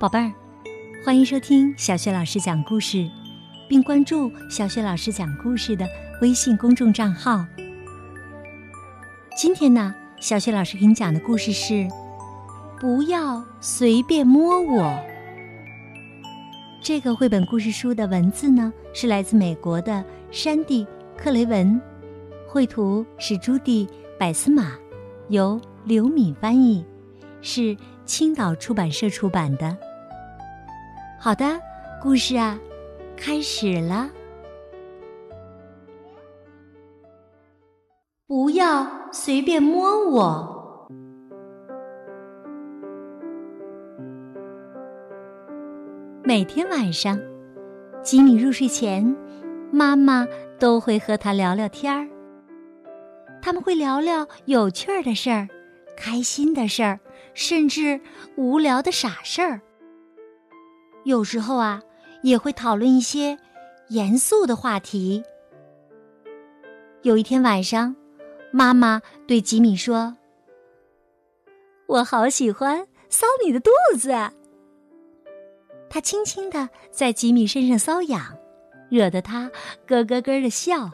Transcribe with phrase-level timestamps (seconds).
[0.00, 0.32] 宝贝儿，
[1.04, 3.06] 欢迎收听小雪老师讲故事，
[3.68, 5.86] 并关注小雪老师讲故事的
[6.22, 7.44] 微信公众账号。
[9.36, 11.74] 今天呢，小雪老师给你讲的故事是
[12.80, 14.84] 《不要随便摸我》。
[16.80, 20.82] 这个绘本故事书的文字呢，是来自美国的山地·
[21.14, 21.78] 克雷文，
[22.48, 23.86] 绘图是朱迪·
[24.18, 24.72] 百斯马，
[25.28, 26.82] 由刘敏翻译，
[27.42, 27.76] 是
[28.06, 29.76] 青岛出版社出版的。
[31.22, 31.60] 好的，
[32.00, 32.58] 故事啊，
[33.14, 34.10] 开始了。
[38.26, 40.88] 不要随便摸我。
[46.24, 47.20] 每天晚上，
[48.02, 49.14] 吉米入睡前，
[49.70, 50.26] 妈妈
[50.58, 52.08] 都会和他聊聊天儿。
[53.42, 55.46] 他们会聊聊有趣儿的事儿、
[55.98, 56.98] 开心的事儿，
[57.34, 58.00] 甚至
[58.36, 59.60] 无聊的傻事儿。
[61.04, 61.82] 有时候啊，
[62.22, 63.38] 也会讨论一些
[63.88, 65.22] 严肃的话题。
[67.02, 67.96] 有一天晚上，
[68.52, 70.16] 妈妈对吉米说
[71.88, 74.10] ：“我好喜欢搔你的肚子。”
[75.88, 78.36] 他轻轻的在吉米身上搔痒，
[78.90, 79.50] 惹得他
[79.86, 80.90] 咯咯咯的笑。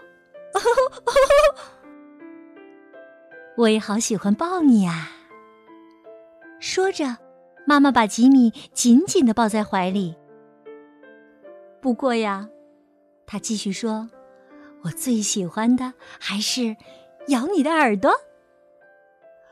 [3.57, 5.09] 我也好喜欢抱你呀。
[6.61, 7.26] 说着。
[7.67, 10.15] 妈妈把吉米紧紧的抱在怀里。
[11.81, 12.49] 不过呀，
[13.27, 14.09] 他继续说
[14.83, 16.77] ：“我最喜欢的还是
[17.29, 18.13] 咬你的耳朵。”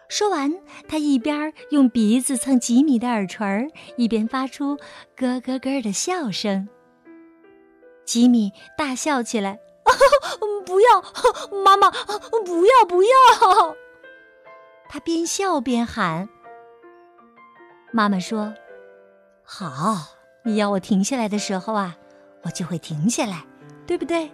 [0.09, 0.55] 说完，
[0.87, 4.77] 他一边用鼻子蹭吉米的耳垂，一边发出
[5.17, 6.69] 咯咯咯的笑声。
[8.05, 9.59] 吉米大笑起来
[10.65, 11.03] ：“不要，
[11.65, 11.91] 妈妈，
[12.45, 13.77] 不要，不要！”
[14.89, 16.29] 他边笑边喊。
[17.97, 18.53] 妈妈说
[19.47, 21.97] ：“好，你要我停下来的时候啊，
[22.43, 23.45] 我就会停下来，
[23.87, 24.33] 对不对？”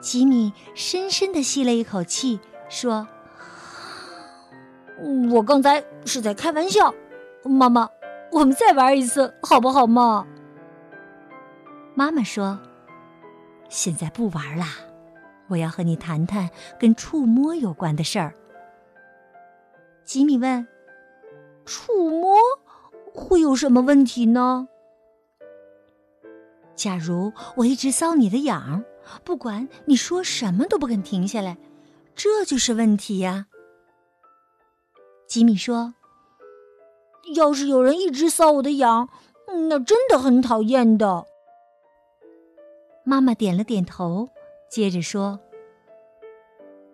[0.00, 3.08] 吉米深深的吸了一口气，说
[5.32, 6.94] ：“我刚才是在开玩笑，
[7.42, 7.90] 妈妈，
[8.30, 10.24] 我们再玩一次好不好嘛？”
[11.96, 12.60] 妈妈说
[13.68, 14.76] ：“现在不玩啦，
[15.48, 16.48] 我要和你谈谈
[16.78, 18.32] 跟触摸有关的事儿。”
[20.06, 20.68] 吉米问。
[21.64, 22.36] 触摸
[23.12, 24.68] 会有什么问题呢？
[26.74, 28.84] 假如我一直搔你的痒，
[29.22, 31.58] 不管你说什么都不肯停下来，
[32.14, 33.46] 这就是问题呀。
[35.26, 35.94] 吉米说
[37.36, 39.08] ：“要是有人一直搔我的痒，
[39.68, 41.26] 那真的很讨厌的。”
[43.04, 44.30] 妈妈点了点头，
[44.70, 45.38] 接着说：“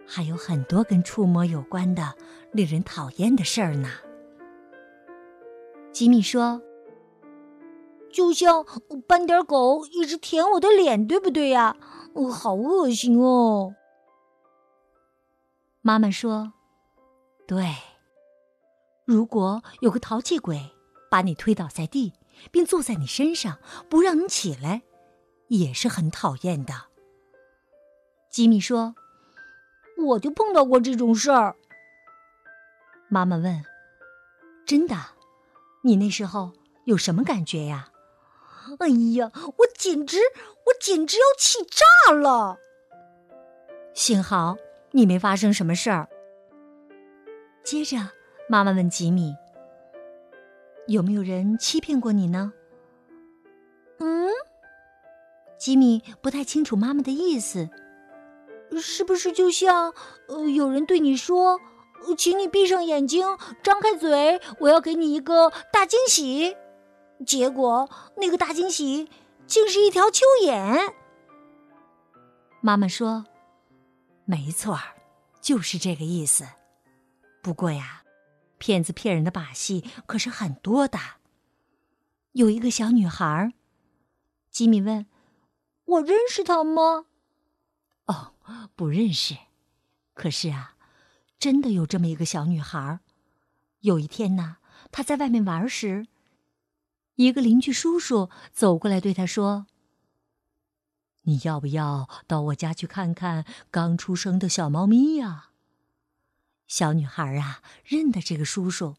[0.06, 2.14] 还有很多跟触摸有关的
[2.52, 3.88] 令人讨厌的事儿呢。”
[5.96, 6.60] 吉米说
[8.12, 8.66] ：“就像
[9.08, 11.74] 斑点狗一直舔我的脸，对不对呀？
[12.12, 13.74] 我好恶心哦。”
[15.80, 16.52] 妈妈说
[17.48, 17.74] ：“对，
[19.06, 20.60] 如果有个淘气鬼
[21.10, 22.12] 把你推倒在地，
[22.50, 23.58] 并坐在你身上
[23.88, 24.82] 不让你起来，
[25.48, 26.74] 也是很讨厌的。”
[28.28, 28.94] 吉米说
[30.08, 31.56] ：“我就碰到过这种事儿。”
[33.08, 33.64] 妈妈问
[34.66, 34.94] ：“真的？”
[35.86, 36.50] 你那时候
[36.82, 37.90] 有什么感觉呀？
[38.80, 42.58] 哎呀，我简直，我简直要气炸了！
[43.94, 44.56] 幸好
[44.90, 46.08] 你没发生什么事儿。
[47.62, 47.96] 接着，
[48.48, 49.32] 妈妈问吉米
[50.88, 52.52] ：“有没有人欺骗过你呢？”
[54.00, 54.28] 嗯，
[55.56, 57.70] 吉米不太清楚妈妈的意思，
[58.82, 59.94] 是不是就像
[60.26, 61.60] 呃，有人对你说？
[62.16, 63.26] 请你闭上眼睛，
[63.62, 66.56] 张开嘴，我要给你一个大惊喜。
[67.26, 69.10] 结果那个大惊喜
[69.46, 70.94] 竟是一条蚯蚓。
[72.60, 73.26] 妈妈说
[74.24, 74.78] ：“没错
[75.40, 76.46] 就是这个意思。
[77.42, 78.02] 不过呀，
[78.58, 80.98] 骗子骗人的把戏可是很多的。
[82.32, 83.52] 有一个小女孩，
[84.50, 85.06] 吉米问
[85.86, 87.06] ：‘我认识她吗？’
[88.06, 88.32] 哦，
[88.74, 89.36] 不认识。
[90.14, 90.74] 可是啊。”
[91.46, 92.98] 真的有这么一个小女孩。
[93.82, 94.56] 有一天呢，
[94.90, 96.08] 她在外面玩时，
[97.14, 99.68] 一个邻居叔叔走过来对她说
[101.22, 105.50] ：“你要不要到我家去看看刚出生的小猫咪呀？”
[106.66, 108.96] 小女孩啊，认得这个叔叔，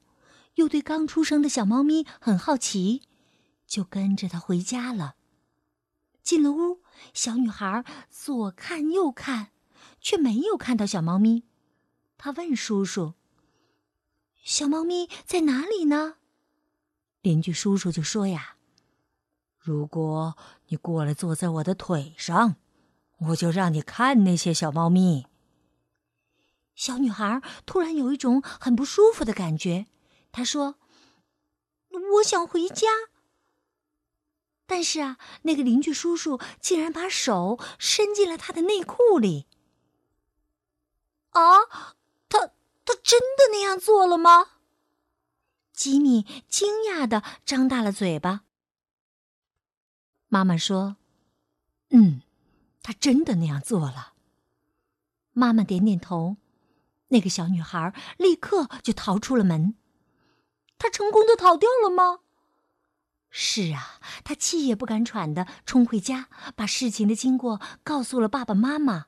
[0.56, 3.02] 又对刚出生的小猫咪很好奇，
[3.66, 5.16] 就跟着他回家了。
[6.24, 6.80] 进了屋，
[7.14, 9.50] 小女孩左看右看，
[10.00, 11.44] 却没有看到小猫咪。
[12.18, 13.14] 他问叔叔
[14.44, 16.16] ：“小猫咪在哪里呢？”
[17.22, 18.58] 邻居叔叔就说呀
[19.60, 20.36] ：“如果
[20.68, 22.56] 你过来坐在我的腿上，
[23.18, 25.28] 我就让你看那些小猫咪。”
[26.74, 29.88] 小女孩突然有一种很不舒服的感觉，
[30.32, 30.76] 她说
[32.16, 32.88] ：“我想回家。”
[34.68, 39.48] 但是啊，那个邻居叔叔竟然把手伸进了她的内裤里。
[41.30, 41.96] 啊，
[42.88, 44.52] 他真的那样做了吗？
[45.74, 48.46] 吉米惊讶的张大了嘴巴。
[50.30, 50.96] 妈妈说
[51.92, 52.22] ：“嗯，
[52.82, 54.14] 他真的那样做了。”
[55.34, 56.38] 妈妈点点头。
[57.10, 59.76] 那个小女孩立刻就逃出了门。
[60.78, 62.20] 她成功的逃掉了吗？
[63.30, 69.08] 是啊，她气也不敢喘的冲回家，把事情的经过告诉了爸爸妈妈。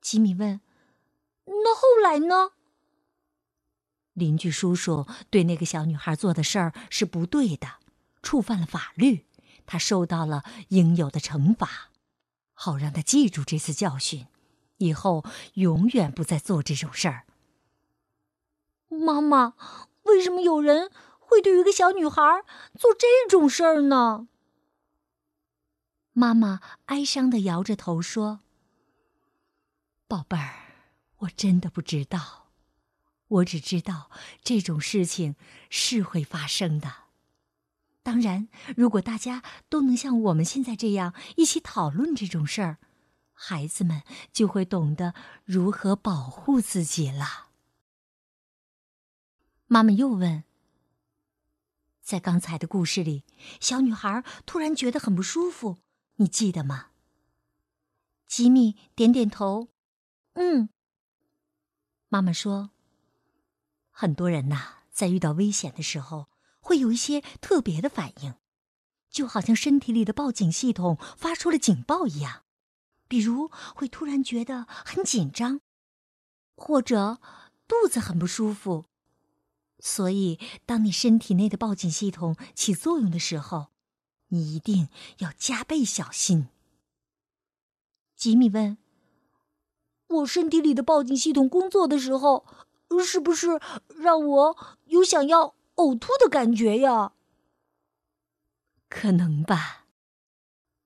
[0.00, 0.60] 吉米问
[1.48, 2.50] ：“那后来呢？”
[4.14, 7.74] 邻居叔叔对那个小女孩做的事儿是不对的，
[8.22, 9.26] 触犯了法律，
[9.64, 11.90] 他受到了应有的惩罚，
[12.52, 14.26] 好让他记住这次教训。
[14.78, 15.24] 以后
[15.54, 17.26] 永远不再做这种事儿。
[18.88, 19.54] 妈妈，
[20.04, 22.22] 为什么有人会对一个小女孩
[22.76, 24.28] 做这种事儿呢？
[26.12, 28.40] 妈妈哀伤的摇着头说
[30.08, 30.67] ：“宝贝儿，
[31.18, 32.50] 我真的不知道。
[33.28, 34.10] 我只知道
[34.42, 35.36] 这种事情
[35.68, 36.94] 是会发生的。
[38.02, 42.78] 当然，如果大家都能像我们现在这样一起讨论这种事儿。”
[43.40, 47.50] 孩子们就会懂得如何保护自己了。
[49.66, 50.42] 妈妈又问
[52.02, 53.22] ：“在刚才的故事里，
[53.60, 55.76] 小女孩突然觉得很不舒服，
[56.16, 56.86] 你记得吗？”
[58.26, 59.68] 吉米点点头
[60.34, 60.70] ：“嗯。”
[62.08, 62.70] 妈妈说
[63.90, 66.28] ：“很多人呐，在遇到危险的时候，
[66.60, 68.34] 会有一些特别的反应，
[69.10, 72.44] 就好像身体里的报警系统发出了警报一样。”
[73.08, 75.62] 比如会突然觉得很紧张，
[76.54, 77.18] 或者
[77.66, 78.84] 肚子很不舒服，
[79.78, 83.68] 所以当你身体内的报警系统起作用的时候，
[84.28, 84.90] 你一定
[85.20, 86.48] 要加倍小心。
[88.14, 88.76] 吉米问
[90.08, 92.44] ：“我身体里的报警系统工作的时候，
[93.04, 93.60] 是不是
[93.96, 94.56] 让我
[94.86, 97.12] 有想要呕吐的感觉呀？”
[98.88, 99.86] 可能吧，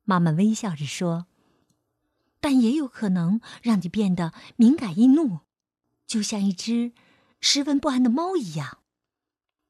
[0.04, 1.26] 妈妈微笑着说。
[2.40, 5.38] 但也有可能让你变得敏感易怒，
[6.08, 6.90] 就像一只
[7.40, 8.78] 十分不安的猫一样。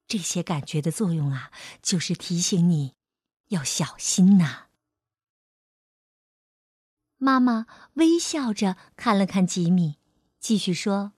[0.06, 1.52] 这些感觉的作用啊，
[1.82, 2.94] 就是提醒你
[3.48, 4.68] 要小心呐。
[7.22, 9.94] 妈妈微笑着看了看吉米，
[10.40, 11.12] 继续说：“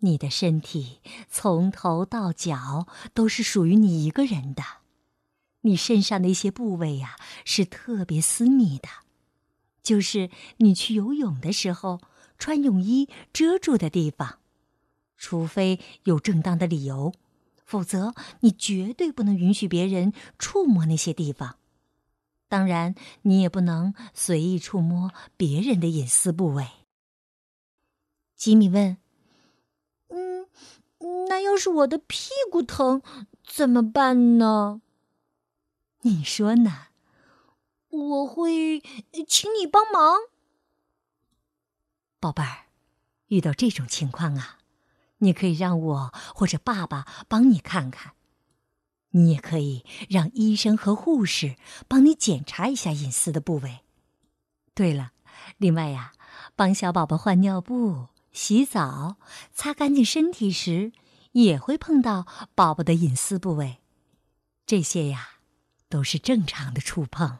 [0.00, 1.00] 你的身体
[1.30, 4.62] 从头到脚都是属于你一个人的，
[5.62, 8.86] 你身上的一些部位呀，是特别私密的。”
[9.82, 10.28] 就是
[10.58, 12.02] 你去游泳的时候
[12.36, 14.40] 穿泳衣遮住的地方，
[15.16, 17.14] 除非有正当的理由，
[17.64, 21.56] 否则你绝对不能允许别人触摸那些地方。
[22.48, 26.68] 当然，你也不能随意触摸别人的隐私部位。
[28.34, 28.98] 吉米问
[30.08, 30.46] ：“嗯，
[31.28, 33.02] 那要是我的屁股疼
[33.42, 34.80] 怎么办呢？”
[36.02, 36.88] 你说呢？
[37.88, 38.80] 我会
[39.26, 40.16] 请你帮忙，
[42.20, 42.66] 宝贝儿。
[43.28, 44.58] 遇到这种情况啊，
[45.18, 48.15] 你可以让我或者爸爸帮你看看。
[49.10, 51.56] 你也可以让医生和护士
[51.88, 53.80] 帮你检查一下隐私的部位。
[54.74, 55.12] 对了，
[55.56, 56.12] 另外呀，
[56.54, 59.16] 帮小宝宝换尿布、洗澡、
[59.52, 60.92] 擦干净身体时，
[61.32, 63.78] 也会碰到宝宝的隐私部位。
[64.66, 65.38] 这些呀，
[65.88, 67.38] 都是正常的触碰。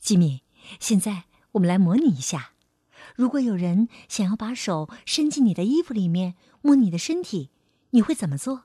[0.00, 0.42] 吉米，
[0.80, 2.52] 现在我们来模拟一下：
[3.14, 7.50] 如果有人想要把手伸进你的衣服里面摸你的身体，
[7.90, 8.64] 你会怎么做？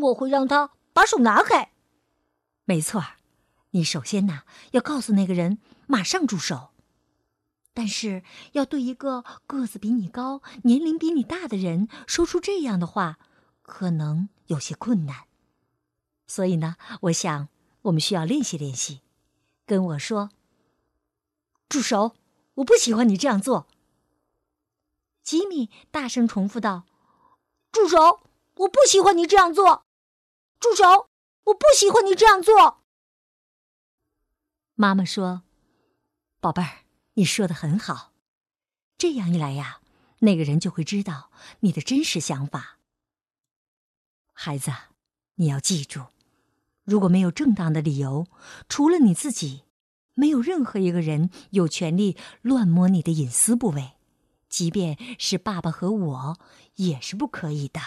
[0.00, 1.72] 我会让他把手拿开。
[2.64, 3.04] 没错
[3.70, 6.70] 你首先呢要告诉那个人马上住手，
[7.74, 8.22] 但是
[8.52, 13.18] 要对一个个子比你高、年龄比你大的人说出这样的话，
[13.62, 15.24] 可能有些困难。
[16.26, 17.48] 所以呢，我想
[17.82, 19.02] 我们需要练习练习。
[19.64, 20.30] 跟我说
[21.68, 22.14] ：“住手！
[22.54, 23.66] 我不喜欢你这样做。”
[25.24, 26.84] 吉米大声重复道
[27.72, 28.20] ：“住手！
[28.54, 29.85] 我不喜欢你这样做。
[30.58, 31.08] 住手！
[31.44, 32.82] 我不喜欢你这样做。”
[34.74, 35.42] 妈妈说
[36.40, 36.84] ：“宝贝儿，
[37.14, 38.12] 你说的很好。
[38.98, 39.80] 这样一来呀，
[40.20, 42.78] 那个人就会知道你的真实想法。”
[44.32, 44.70] 孩子，
[45.36, 46.06] 你要记住，
[46.84, 48.26] 如果没有正当的理由，
[48.68, 49.64] 除了你自己，
[50.14, 53.92] 没有任何一个人有权利乱摸你的隐私部位，
[54.48, 56.38] 即便是爸爸和我，
[56.74, 57.80] 也是不可以的。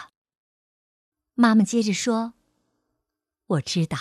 [1.36, 2.34] 妈妈接着说
[3.50, 3.98] ：“我知道，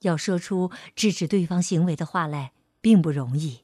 [0.00, 3.60] 要说出制止对方行为的话来并不容易，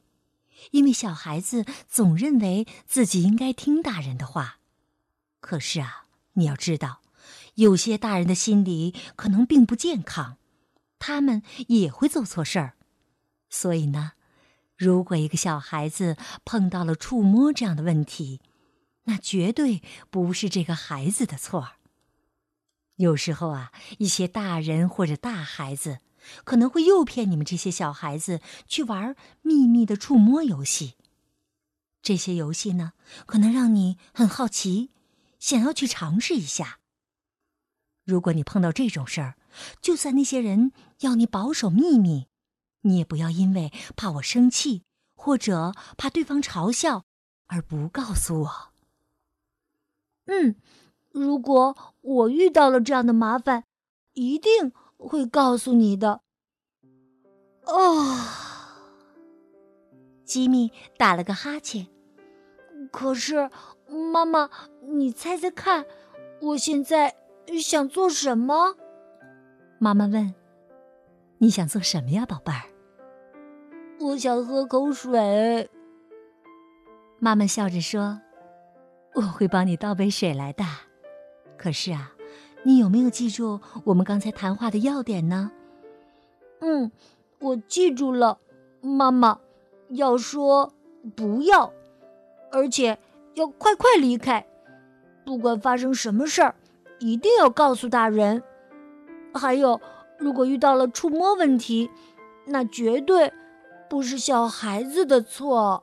[0.71, 4.59] 因为小孩子总认为自己应该听大人的话。
[5.41, 7.01] 可是啊，你要知道，
[7.55, 10.37] 有些大人的心理可能并不健康，
[10.99, 12.77] 他们也会做错事儿。
[13.49, 14.13] 所以呢，
[14.77, 18.39] 如果一个小孩子碰到了触摸这样的问题，
[19.03, 21.71] 那绝对不是这个孩子的错儿。”
[22.97, 25.99] 有时候啊，一些大人或者大孩子
[26.43, 30.95] 可能会诱骗你们这些小孩子去玩秘密的触摸游戏。
[32.01, 32.93] 这些游戏呢，
[33.25, 34.91] 可能让你很好奇，
[35.39, 36.79] 想要去尝试一下。
[38.05, 39.37] 如果你碰到这种事儿，
[39.81, 42.27] 就算那些人要你保守秘密，
[42.81, 44.83] 你也不要因为怕我生气
[45.15, 47.05] 或者怕对方嘲笑
[47.47, 48.73] 而不告诉我。
[50.25, 50.55] 嗯。
[51.13, 53.63] 如果我遇到了这样的麻烦，
[54.13, 56.21] 一定会告诉你的。
[57.65, 58.17] 哦，
[60.25, 61.87] 吉米打了个哈欠。
[62.91, 63.49] 可是，
[63.87, 64.49] 妈妈，
[64.81, 65.85] 你猜猜看，
[66.41, 67.15] 我现在
[67.61, 68.75] 想做什么？
[69.77, 70.33] 妈妈问
[71.37, 72.63] ：“你想做什么呀，宝贝儿？”
[74.01, 75.69] 我想喝口水。
[77.19, 78.19] 妈妈笑着说
[79.15, 80.65] ：“我会帮你倒杯水来的。”
[81.63, 82.11] 可是啊，
[82.63, 85.49] 你有没有记住我们刚才谈话的要点呢？
[86.59, 86.91] 嗯，
[87.39, 88.37] 我记住了，
[88.81, 89.39] 妈妈
[89.91, 90.73] 要说
[91.15, 91.71] 不要，
[92.51, 92.99] 而且
[93.35, 94.45] 要快快离开。
[95.23, 96.53] 不管发生什么事儿，
[96.99, 98.43] 一定要告诉大人。
[99.33, 99.79] 还有，
[100.19, 101.89] 如果遇到了触摸问题，
[102.45, 103.31] 那绝对
[103.89, 105.81] 不是小孩子的错。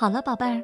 [0.00, 0.62] 好了，宝贝儿，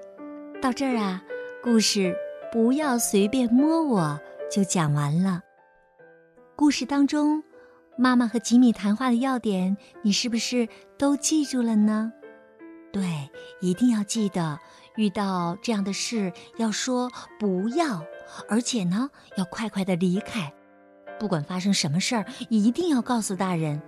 [0.62, 1.20] 到这儿啊，
[1.60, 2.14] 故事
[2.52, 5.42] 不要随便摸我就讲完了。
[6.54, 7.42] 故事当中，
[7.98, 12.12] 妈妈和吉米谈话的要点，你是不是都记住了呢？
[12.92, 13.28] 对，
[13.60, 14.56] 一定要记得，
[14.94, 18.04] 遇到这样的事要说不要，
[18.48, 20.54] 而且呢，要快快的离开。
[21.18, 23.82] 不管发生什么事儿，一定要告诉大人。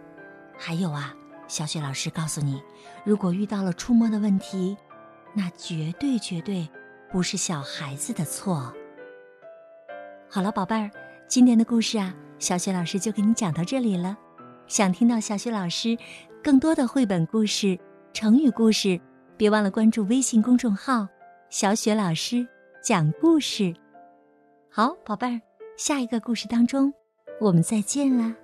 [0.59, 1.15] 还有啊，
[1.47, 2.61] 小雪老师告诉你，
[3.05, 4.77] 如果遇到了触摸的问题。
[5.39, 6.67] 那绝对绝对
[7.13, 8.73] 不是小孩子的错。
[10.31, 10.91] 好了，宝贝儿，
[11.29, 14.17] 今天的故事啊，小雪老师就给你讲到这里了。
[14.67, 15.95] 想听到小雪老师
[16.43, 17.79] 更多的绘本故事、
[18.15, 18.99] 成语故事，
[19.37, 21.07] 别忘了关注微信公众号
[21.51, 22.49] “小雪老师
[22.83, 23.75] 讲故事”。
[24.73, 25.41] 好，宝贝儿，
[25.77, 26.91] 下一个故事当中，
[27.43, 28.35] 我们再见啦。